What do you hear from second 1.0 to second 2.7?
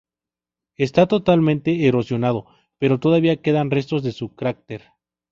totalmente erosionado,